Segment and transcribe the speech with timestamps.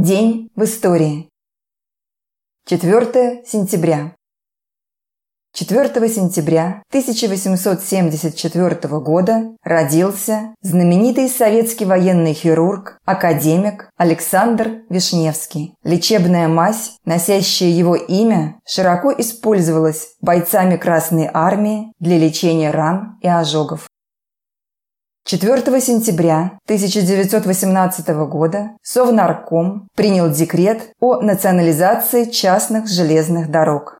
[0.00, 1.28] День в истории.
[2.66, 4.14] 4 сентября.
[5.54, 15.74] 4 сентября 1874 года родился знаменитый советский военный хирург, академик Александр Вишневский.
[15.82, 23.88] Лечебная мазь, носящая его имя, широко использовалась бойцами Красной Армии для лечения ран и ожогов.
[25.28, 33.98] 4 сентября 1918 года Совнарком принял декрет о национализации частных железных дорог.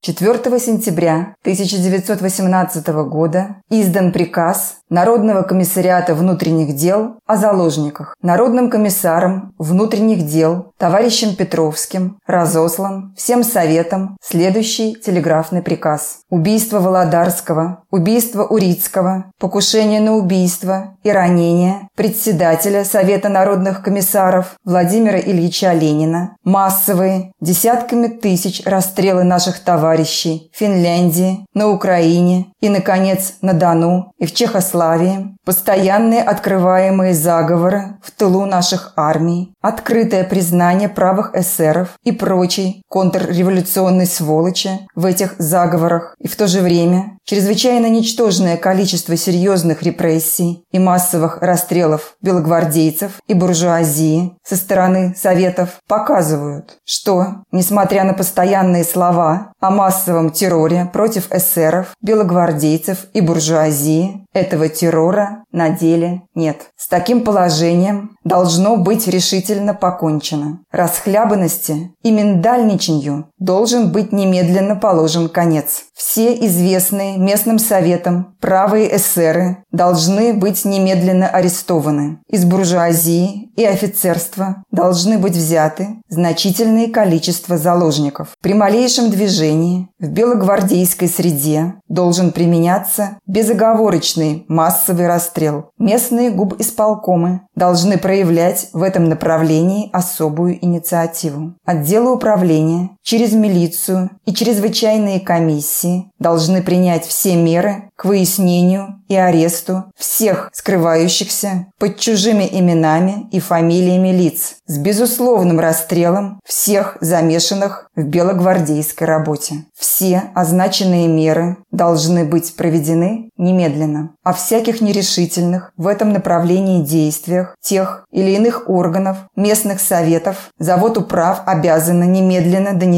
[0.00, 8.14] 4 сентября 1918 года издан приказ Народного комиссариата внутренних дел о заложниках.
[8.22, 16.20] Народным комиссаром внутренних дел товарищем Петровским разослан всем советам следующий телеграфный приказ.
[16.30, 25.72] Убийство Володарского, убийство Урицкого, покушение на убийство и ранение председателя Совета народных комиссаров Владимира Ильича
[25.72, 34.14] Ленина, массовые, десятками тысяч расстрелы наших товарищей в Финляндии, на Украине и, наконец, на Дону
[34.16, 42.12] и в Чехославии, постоянные открываемые заговоры в тылу наших армий, открытое признание правых эсеров и
[42.12, 49.82] прочей контрреволюционной сволочи в этих заговорах и в то же время чрезвычайно ничтожное количество серьезных
[49.82, 58.84] репрессий и массовых расстрелов белогвардейцев и буржуазии со стороны Советов показывают, что, несмотря на постоянные
[58.84, 66.70] слова о массовом терроре против эсеров, белогвардейцев и буржуазии, этого террора на деле нет.
[66.76, 70.60] С таким положением должно быть решительно покончено.
[70.72, 75.84] Расхлябанности и миндальничанью должен быть немедленно положен конец.
[75.96, 82.18] Все известные местным советам правые эсеры должны быть немедленно арестованы.
[82.28, 88.30] Из буржуазии и офицерства должны быть взяты значительное количество заложников.
[88.42, 95.70] При малейшем движении в белогвардейской среде должен применяться безоговорочный массовый расстрел.
[95.78, 101.54] Местные губисполкомы должны проявлять в этом направлении особую инициативу.
[101.64, 109.84] Отделы управления через милицию и чрезвычайные комиссии должны принять все меры к выяснению и аресту
[109.96, 119.06] всех скрывающихся под чужими именами и фамилиями лиц с безусловным расстрелом всех замешанных в белогвардейской
[119.06, 119.66] работе.
[119.78, 124.14] Все означенные меры должны быть проведены немедленно.
[124.24, 131.42] О всяких нерешительных в этом направлении действиях тех или иных органов, местных советов, завод управ
[131.46, 132.93] обязаны немедленно донести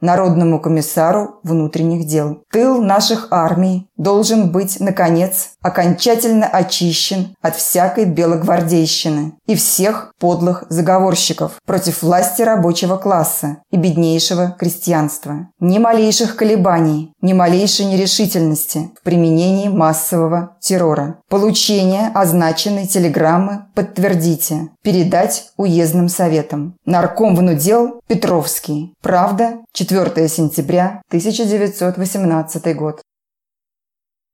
[0.00, 2.42] Народному комиссару внутренних дел.
[2.52, 11.52] Тыл наших армий должен быть, наконец, окончательно очищен от всякой белогвардейщины и всех подлых заговорщиков
[11.66, 15.48] против власти рабочего класса и беднейшего крестьянства.
[15.60, 21.18] Ни малейших колебаний, ни малейшей нерешительности в применении массового террора.
[21.28, 24.68] Получение означенной телеграммы подтвердите.
[24.82, 26.76] Передать уездным советам.
[26.84, 28.94] Нарком внудел Петровский.
[29.26, 33.02] Правда, 4 сентября 1918 год.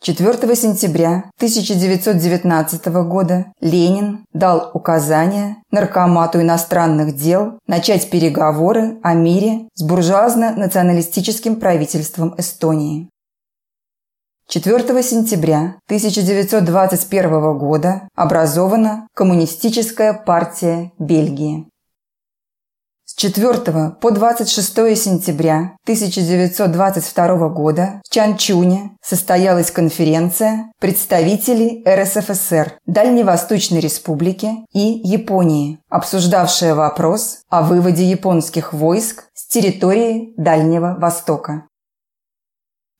[0.00, 9.82] 4 сентября 1919 года Ленин дал указание Наркомату иностранных дел начать переговоры о мире с
[9.82, 13.10] буржуазно-националистическим правительством Эстонии.
[14.48, 21.68] 4 сентября 1921 года образована Коммунистическая партия Бельгии.
[23.18, 35.00] 4 по 26 сентября 1922 года в Чанчуне состоялась конференция представителей РСФСР, Дальневосточной Республики и
[35.02, 41.64] Японии, обсуждавшая вопрос о выводе японских войск с территории Дальнего Востока.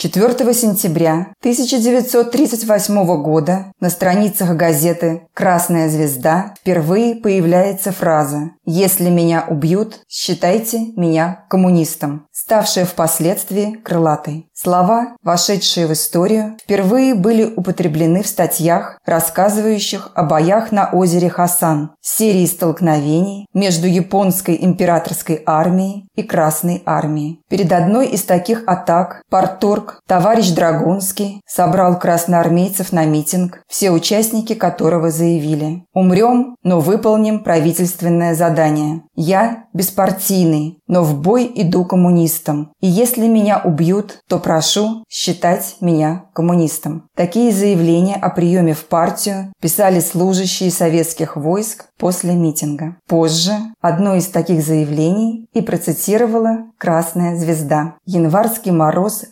[0.00, 10.00] 4 сентября 1938 года на страницах газеты «Красная звезда» впервые появляется фраза «Если меня убьют,
[10.08, 14.46] считайте меня коммунистом», ставшая впоследствии крылатой.
[14.54, 21.92] Слова, вошедшие в историю, впервые были употреблены в статьях, рассказывающих о боях на озере Хасан,
[22.02, 27.40] серии столкновений между японской императорской армией и Красной армией.
[27.48, 35.10] Перед одной из таких атак Парторг, товарищ Драгунский, собрал красноармейцев на митинг, все участники которого
[35.10, 39.02] заявили «Умрем, но выполним правительственное задание.
[39.14, 46.24] Я беспартийный, но в бой иду коммунистом, и если меня убьют, то прошу считать меня
[46.32, 47.08] коммунистом.
[47.16, 52.96] Такие заявления о приеме в партию писали служащие советских войск после митинга.
[53.06, 57.94] Позже одно из таких заявлений и процитировала «Красная звезда».
[58.06, 59.24] Январский мороз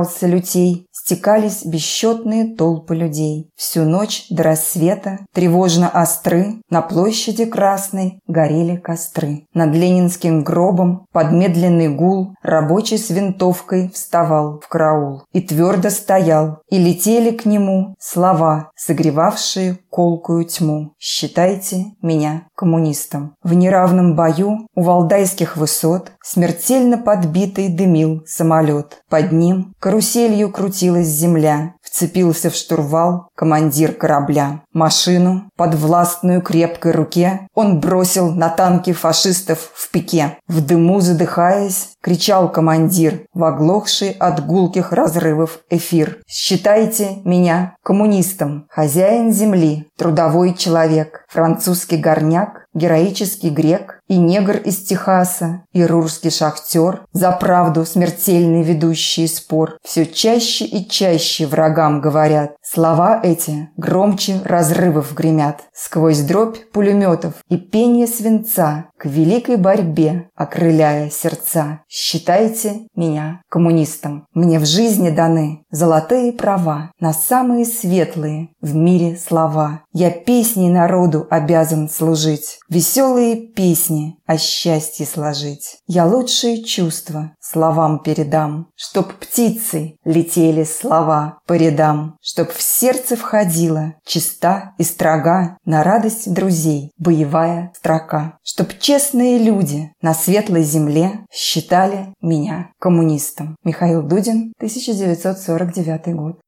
[0.00, 3.50] разгорался лютей, стекались бесчетные толпы людей.
[3.56, 9.46] Всю ночь до рассвета, тревожно остры, на площади Красной горели костры.
[9.54, 15.22] Над ленинским гробом под медленный гул рабочий с винтовкой вставал в караул.
[15.32, 20.92] И твердо стоял, и летели к нему слова, согревавшие колкую тьму.
[20.98, 23.34] Считайте меня коммунистом.
[23.42, 29.02] В неравном бою у валдайских высот смертельно подбитый дымил самолет.
[29.08, 31.74] Под ним каруселью крутилась земля.
[31.82, 34.62] Вцепился в штурвал командир корабля.
[34.72, 40.38] Машину под властную крепкой руке он бросил на танки фашистов в пике.
[40.46, 46.18] В дыму задыхаясь, кричал командир, в оглохший от гулких разрывов эфир.
[46.28, 55.62] «Считайте меня коммунистом, хозяин земли, трудовой человек, французский горняк, героический грек и негр из Техаса,
[55.72, 59.78] и рурский шахтер, за правду смертельный ведущий спор.
[59.82, 62.56] Все чаще и чаще врагам говорят.
[62.62, 65.62] Слова эти громче разрывов гремят.
[65.72, 71.80] Сквозь дробь пулеметов и пение свинца к великой борьбе, окрыляя сердца.
[71.88, 74.26] Считайте меня коммунистом.
[74.34, 79.84] Мне в жизни даны золотые права на самые светлые в мире слова.
[79.94, 82.58] Я песней народу обязан служить.
[82.68, 85.78] Веселые песни о счастье сложить.
[85.86, 93.94] Я лучшие чувства словам передам, Чтоб птицы летели слова по рядам, Чтоб в сердце входила
[94.04, 102.12] чиста и строга На радость друзей боевая строка, Чтоб честные люди на светлой земле Считали
[102.20, 103.54] меня коммунистом.
[103.62, 106.40] Михаил Дудин, 1949 год.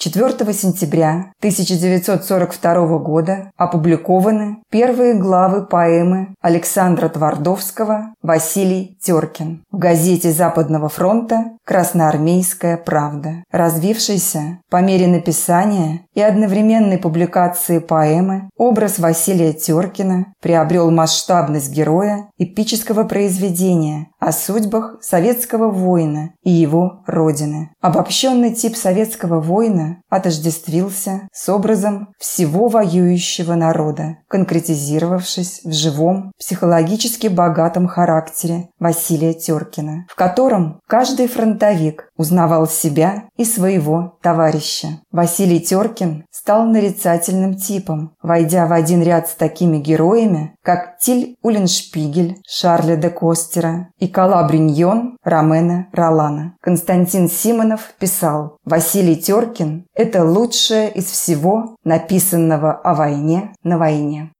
[0.00, 10.88] 4 сентября 1942 года опубликованы первые главы поэмы Александра Твардовского «Василий Теркин» в газете Западного
[10.88, 20.90] фронта «Красноармейская правда», развившейся по мере написания и одновременной публикации поэмы образ Василия Теркина приобрел
[20.90, 27.70] масштабность героя эпического произведения о судьбах советского воина и его родины.
[27.80, 37.88] Обобщенный тип советского воина отождествился с образом всего воюющего народа, конкретизировавшись в живом, психологически богатом
[37.88, 45.00] характере Василия Теркина, в котором каждый фронтовик узнавал себя и своего товарища.
[45.10, 52.36] Василий Теркин стал нарицательным типом, войдя в один ряд с такими героями, как Тиль Уллиншпигель,
[52.46, 56.56] Шарля де Костера и Калабриньон Ромена Ролана.
[56.60, 64.30] Константин Симонов писал «Василий Теркин– это лучшее из всего написанного о войне на войне».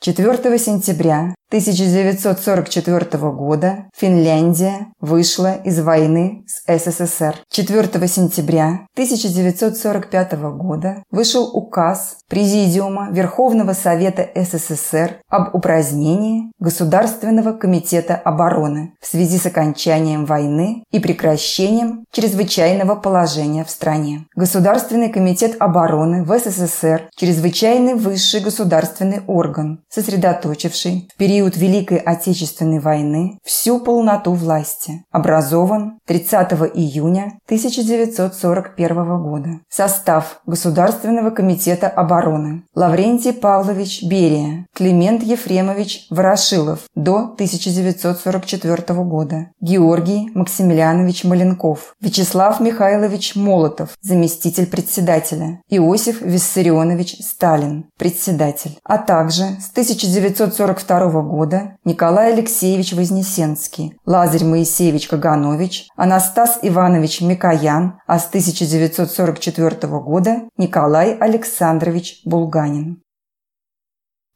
[0.00, 7.34] 4 сентября 1944 года Финляндия вышла из войны с СССР.
[7.50, 18.94] 4 сентября 1945 года вышел указ Президиума Верховного Совета СССР об упразднении Государственного комитета обороны
[19.00, 24.26] в связи с окончанием войны и прекращением чрезвычайного положения в стране.
[24.36, 32.80] Государственный комитет обороны в СССР– чрезвычайный высший государственный орган, сосредоточивший в период период Великой Отечественной
[32.80, 35.04] войны всю полноту власти.
[35.10, 39.48] Образован 30 июня 1941 года.
[39.70, 42.64] Состав Государственного комитета обороны.
[42.74, 49.46] Лаврентий Павлович Берия, Климент Ефремович Ворошилов до 1944 года.
[49.62, 51.94] Георгий Максимилианович Маленков.
[52.02, 55.62] Вячеслав Михайлович Молотов, заместитель председателя.
[55.70, 58.78] Иосиф Виссарионович Сталин, председатель.
[58.84, 68.18] А также с 1942 года Николай Алексеевич Вознесенский, Лазарь Моисеевич Каганович, Анастас Иванович Микоян, а
[68.18, 69.70] с 1944
[70.00, 73.02] года Николай Александрович Булганин.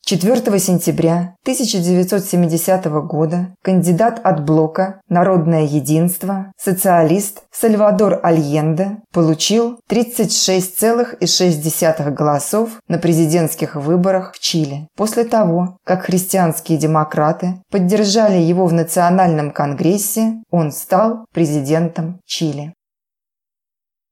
[0.05, 12.79] 4 сентября 1970 года кандидат от блока «Народное единство», социалист Сальвадор Альенде получил 36,6 голосов
[12.87, 20.35] на президентских выборах в Чили после того, как христианские демократы поддержали его в Национальном конгрессе,
[20.51, 22.73] он стал президентом Чили.